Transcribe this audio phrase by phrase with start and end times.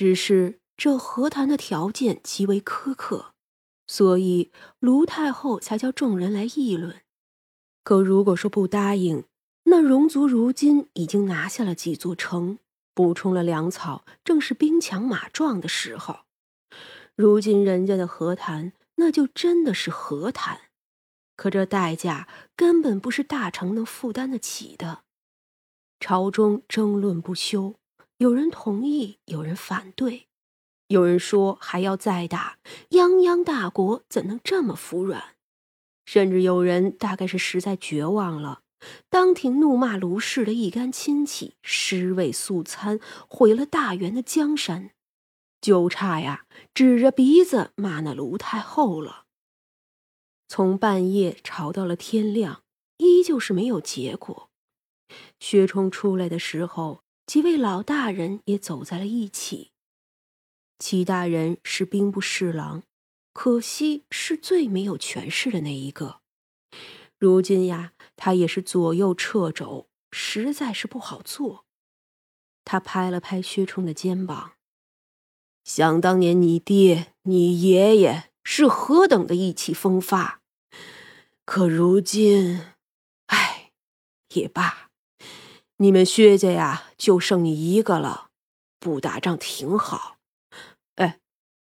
[0.00, 3.34] 只是这和谈的条件极为苛刻，
[3.86, 7.02] 所以卢太后才叫众人来议论。
[7.84, 9.24] 可如果说不答应，
[9.64, 12.58] 那戎族如今已经拿下了几座城，
[12.94, 16.20] 补充了粮草，正是兵强马壮的时候。
[17.14, 20.62] 如今人家的和谈，那就真的是和谈，
[21.36, 22.26] 可这代价
[22.56, 25.02] 根本不是大成能负担得起的。
[26.00, 27.74] 朝中争论不休，
[28.20, 30.26] 有人同意，有人反对，
[30.88, 32.58] 有人说还要再打，
[32.90, 35.36] 泱泱大国怎能这么服软？
[36.04, 38.60] 甚至有人大概是实在绝望了，
[39.08, 44.90] 当庭怒骂卢氏的一干亲戚尸位素餐，毁了大元的江山，
[45.62, 46.44] 就差呀
[46.74, 49.24] 指着鼻子骂那卢太后了。
[50.46, 52.64] 从半夜吵到了天亮，
[52.98, 54.50] 依旧是没有结果。
[55.38, 59.70] 薛冲出来的时候，几位老大人也走在了一起。
[60.80, 62.82] 齐大人是兵部侍郎，
[63.32, 66.22] 可惜是最没有权势的那一个。
[67.18, 71.66] 如今呀，他也是左右掣肘，实在是不好做。
[72.64, 74.54] 他拍了拍薛冲的肩膀，
[75.62, 80.42] 想当年你爹、你爷爷是何等的意气风发，
[81.44, 82.72] 可如今，
[83.26, 83.70] 唉，
[84.34, 84.89] 也罢。
[85.82, 88.28] 你们薛家呀，就剩你一个了，
[88.78, 90.18] 不打仗挺好。
[90.96, 91.20] 哎，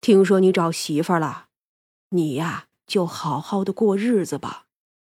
[0.00, 1.46] 听说你找媳妇了，
[2.08, 4.66] 你呀就好好的过日子吧。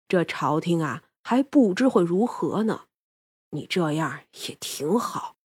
[0.07, 2.85] 这朝廷啊还不知会如何呢，
[3.49, 5.35] 你这样也挺好。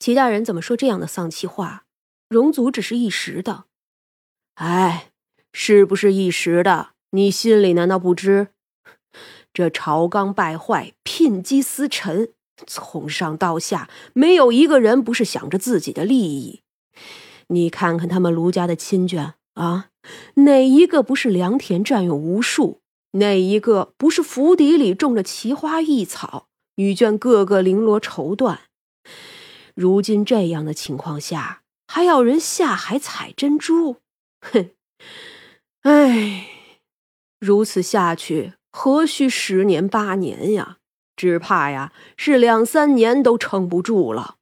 [0.00, 1.84] 齐大人怎么说这样的丧气话？
[2.28, 3.66] 荣祖只是一时的，
[4.54, 5.12] 哎，
[5.52, 6.90] 是不是一时的？
[7.10, 8.48] 你心里难道不知？
[9.54, 12.34] 这朝纲败坏，牝鸡司晨。
[12.66, 16.62] 从上到下，没有一个人不是想着自己的利益。
[17.48, 19.88] 你看看他们卢家的亲眷啊，
[20.34, 22.80] 哪一个不是良田占用无数？
[23.12, 26.48] 哪一个不是府邸里种着奇花异草？
[26.76, 28.58] 女眷个个绫罗绸缎。
[29.74, 33.96] 如今这样的情况下，还要人下海采珍珠？
[34.40, 34.70] 哼！
[35.82, 36.48] 哎，
[37.40, 40.78] 如此下去，何须十年八年呀？
[41.18, 44.38] 只怕呀，是两三年都撑不住了。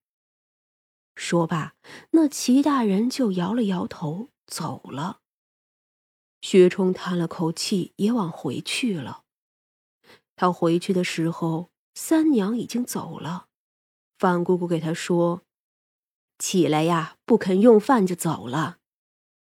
[1.14, 1.74] 说罢，
[2.10, 5.20] 那齐大人就摇了摇头走了。
[6.42, 9.22] 薛冲叹了口气，也往回去了。
[10.36, 13.46] 他回去的时候，三娘已经走了。
[14.18, 15.44] 范姑姑给他说
[16.38, 18.76] ：“起来呀，不肯用饭就走了。”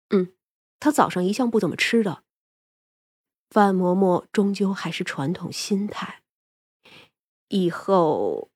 [0.09, 0.33] 嗯，
[0.79, 2.23] 他早上一向不怎么吃的。
[3.51, 6.23] 范嬷嬷终究还是传统心态。
[7.51, 8.49] 以后，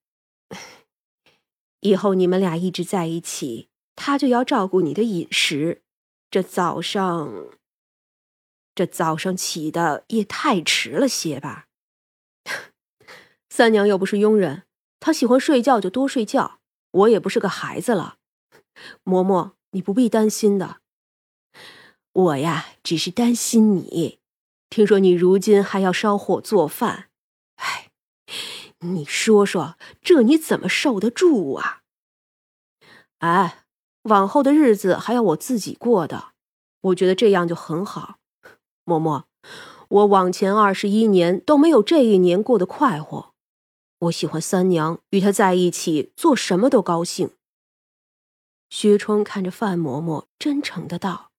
[1.81, 5.83] 以后你们俩一直在一起，他就要照顾你的饮食。
[6.31, 7.49] 这早上，
[8.73, 11.67] 这早上起的也太迟了些吧？
[13.49, 14.63] 三娘又不是佣人，
[15.01, 16.59] 她喜欢睡觉就多睡觉。
[16.91, 18.17] 我也不是个孩子了，
[19.03, 20.79] 嬷嬷，你不必担心的。
[22.13, 24.19] 我呀，只是担心你。
[24.69, 27.09] 听说你如今还要烧火做饭。
[28.93, 31.81] 你说说，这你怎么受得住啊？
[33.19, 33.65] 哎，
[34.03, 36.33] 往后的日子还要我自己过的，
[36.81, 38.17] 我觉得这样就很好。
[38.85, 39.23] 嬷嬷，
[39.89, 43.33] 我往前二十一年都没有这一年过得快活。
[43.99, 47.31] 我喜欢三娘，与她在一起，做什么都高兴。
[48.69, 51.31] 薛冲看着范嬷嬷，真诚的道：“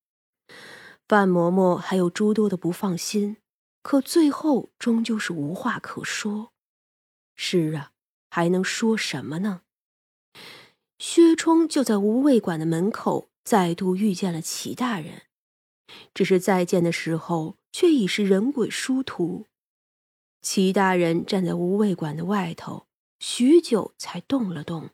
[1.07, 3.37] 范嬷嬷还有诸多的不放心，
[3.83, 6.51] 可最后终究是无话可说。”
[7.37, 7.93] 是啊，
[8.29, 9.61] 还能说什么呢？
[10.99, 15.27] 薛冲就在无卫馆的门口再度遇见了齐大人，
[16.13, 19.45] 只是再见的时候，却已是人鬼殊途。
[20.41, 22.87] 齐大人站在无卫馆的外头，
[23.19, 24.89] 许久才动了动。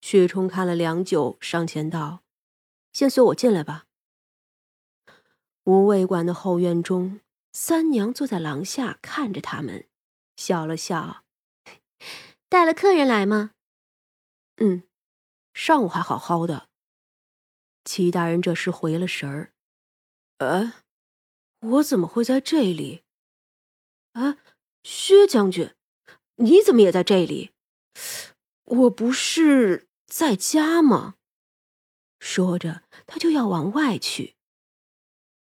[0.00, 2.22] 薛冲看了良久，上前道
[2.92, 3.86] ：“先随我进来吧。”
[5.64, 7.20] 无卫馆的后院中，
[7.52, 9.86] 三娘坐在廊下看着他们，
[10.36, 11.24] 笑了笑。
[12.48, 13.52] 带了客人来吗？
[14.56, 14.84] 嗯，
[15.52, 16.68] 上午还好好的。
[17.84, 19.52] 齐大人这时回了神儿，
[20.38, 20.74] 呃，
[21.60, 23.02] 我怎么会在这里？
[24.12, 24.38] 啊，
[24.82, 25.74] 薛将军，
[26.36, 27.52] 你怎么也在这里？
[28.64, 31.14] 我不是在家吗？
[32.18, 34.34] 说着，他就要往外去。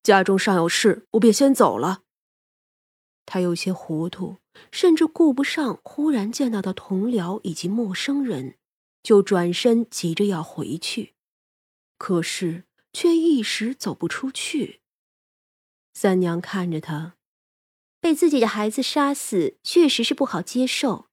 [0.03, 2.03] 家中尚有事，我便先走了。
[3.25, 4.37] 他有些糊涂。
[4.71, 8.55] 甚至顾不上忽然见到的同僚以及陌生人，
[9.03, 11.13] 就转身急着要回去。
[11.97, 12.63] 可是
[12.93, 14.79] 却一时走不出去。
[15.93, 17.15] 三娘看着他，
[17.99, 21.07] 被自己的孩子杀死，确实是不好接受。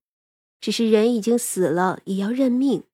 [0.60, 2.84] 只是人已经死了，也要认命。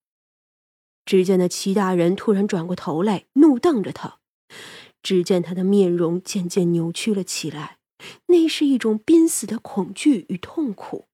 [1.05, 4.19] 只见那齐大人突然转过头来，怒瞪着他。
[5.03, 7.78] 只见他的面容渐渐扭曲了起来，
[8.27, 11.09] 那是一种濒死的恐惧与痛苦。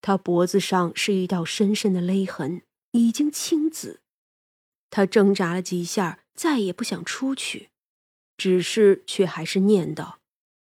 [0.00, 2.62] 他脖子上是一道深深的勒痕，
[2.92, 4.00] 已经青紫。
[4.90, 7.70] 他挣扎了几下，再也不想出去，
[8.36, 10.16] 只是却还是念叨：“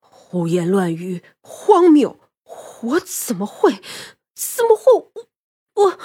[0.02, 2.20] 胡言乱语，荒谬！
[2.84, 3.82] 我怎么会？”
[4.34, 5.12] 怎么会？
[5.76, 6.00] 我我，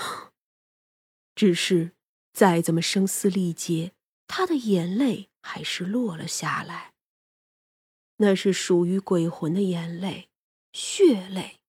[1.35, 1.93] 只是
[2.35, 3.93] 再怎么声嘶力竭，
[4.27, 6.93] 他的眼泪还是落了下来。
[8.19, 10.29] 那是属于鬼魂的眼泪，
[10.73, 11.61] 血泪。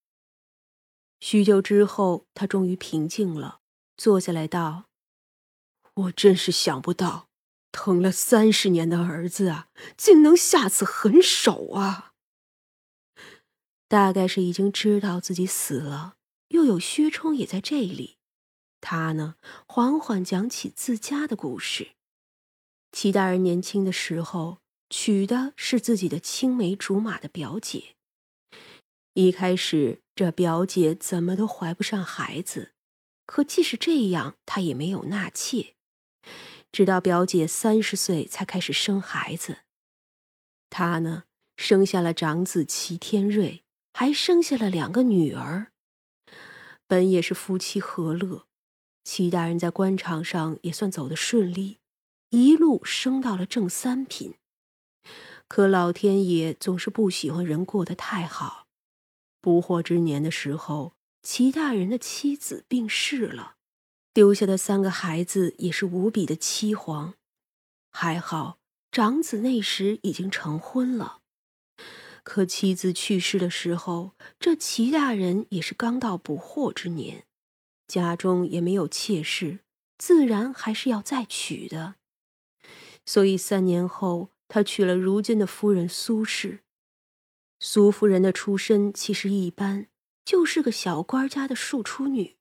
[1.19, 3.61] 许久之后，他终于平静了，
[3.95, 4.85] 坐下来道
[5.93, 7.29] ：“我真是想不到，
[7.71, 12.13] 疼了三十年的儿子啊，竟能下此狠手啊！
[13.87, 16.15] 大概是已经知道自己死了。”
[16.49, 18.19] 又有薛冲也在这里，
[18.79, 19.35] 他呢
[19.67, 21.89] 缓缓讲起自家的故事。
[22.93, 27.95] 齐大人年轻的时候娶的是自己的青梅竹马的表姐，
[29.13, 32.71] 一开始这表姐怎么都怀不上孩子，
[33.25, 35.75] 可即使这样，她也没有纳妾，
[36.71, 39.59] 直到表姐三十岁才开始生孩子。
[40.69, 41.23] 他呢
[41.57, 43.63] 生下了长子齐天瑞，
[43.93, 45.71] 还生下了两个女儿。
[46.87, 48.47] 本也是夫妻和乐，
[49.03, 51.79] 齐大人在官场上也算走得顺利，
[52.29, 54.35] 一路升到了正三品。
[55.47, 58.67] 可老天爷总是不喜欢人过得太好。
[59.39, 60.93] 不惑之年的时候，
[61.23, 63.55] 齐大人的妻子病逝了，
[64.13, 67.13] 丢下的三个孩子也是无比的凄惶。
[67.91, 68.59] 还好
[68.91, 71.21] 长子那时已经成婚了。
[72.23, 77.25] 可妻子去世的时候，这齐大人也是刚到不惑之年，
[77.87, 79.59] 家中也没有妾室，
[79.97, 81.95] 自然还是要再娶的。
[83.05, 86.59] 所以三年后，他娶了如今的夫人苏氏。
[87.59, 89.87] 苏夫人的出身其实一般，
[90.23, 92.35] 就是个小官家的庶出女。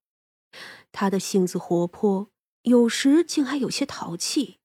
[0.93, 2.31] 她的性子活泼，
[2.63, 4.59] 有时竟还有些淘气。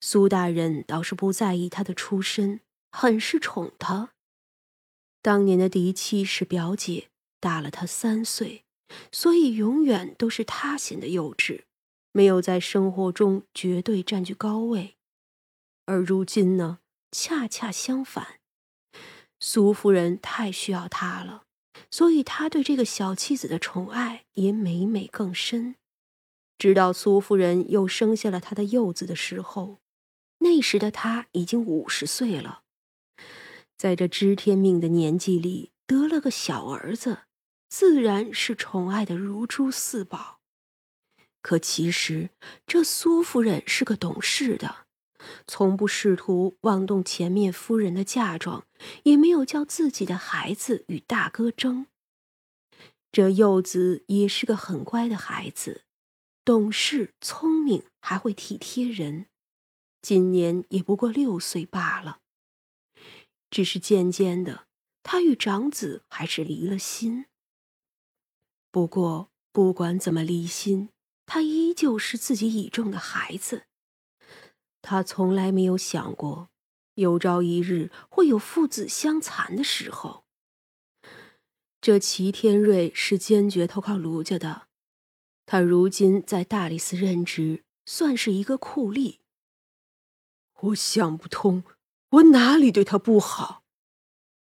[0.00, 2.60] 苏大人倒是不在意她的出身，
[2.90, 4.12] 很是宠她。
[5.22, 7.08] 当年的嫡妻是表姐，
[7.38, 8.64] 大了他三岁，
[9.12, 11.64] 所以永远都是她显得幼稚，
[12.12, 14.96] 没有在生活中绝对占据高位。
[15.90, 16.78] 而如今呢，
[17.10, 18.38] 恰恰相反，
[19.40, 21.42] 苏夫人太需要他了，
[21.90, 25.74] 所以他对这个小妻子的宠爱也每每更深。
[26.56, 29.80] 直到苏夫人又生下了他的幼子的时候，
[30.38, 32.62] 那时的他已经五十岁了。
[33.76, 37.22] 在这知天命的年纪里得了个小儿子，
[37.68, 40.38] 自然是宠爱的如珠似宝。
[41.42, 42.30] 可其实
[42.64, 44.86] 这苏夫人是个懂事的，
[45.46, 48.66] 从不试图妄动前面夫人的嫁妆，
[49.04, 51.86] 也没有叫自己的孩子与大哥争。
[53.12, 55.84] 这幼子也是个很乖的孩子，
[56.44, 59.26] 懂事聪明，还会体贴人，
[60.00, 62.20] 今年也不过六岁罢了。
[63.50, 64.66] 只是渐渐的，
[65.02, 67.26] 他与长子还是离了心。
[68.70, 70.90] 不过，不管怎么离心，
[71.26, 73.64] 他依旧是自己倚重的孩子。
[74.82, 76.48] 他从来没有想过，
[76.94, 80.24] 有朝一日会有父子相残的时候。
[81.80, 84.68] 这齐天瑞是坚决投靠卢家的，
[85.46, 89.18] 他如今在大理寺任职，算是一个酷吏。
[90.60, 91.64] 我想不通。
[92.10, 93.62] 我哪里对他不好？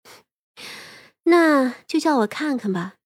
[1.24, 2.96] 那就叫我看看吧。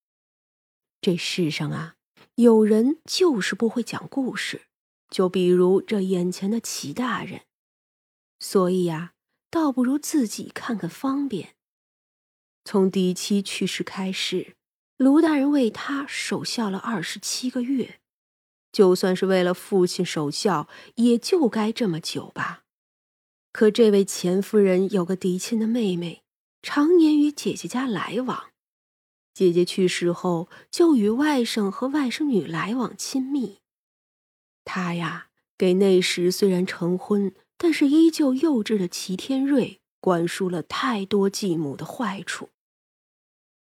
[1.00, 1.96] 这世上啊，
[2.36, 4.67] 有人就是不会讲故事，
[5.10, 7.42] 就比如这眼前的齐大人。
[8.38, 9.14] 所以呀，
[9.50, 11.56] 倒不如自己看看方便。
[12.64, 14.56] 从嫡妻去世开始，
[14.96, 18.00] 卢大人为他守孝了二十七个月，
[18.70, 22.64] 就算是为了父亲守孝，也就该这么久吧。
[23.50, 26.22] 可这位钱夫人有个嫡亲的妹妹，
[26.62, 28.50] 常年与姐姐家来往。
[29.32, 33.60] 姐姐去世后，就与外甥和外甥女来往亲密。
[34.70, 42.50] 他呀，给那时虽然成婚，但是依旧幼稚的齐天瑞灌输了太多继母的坏处。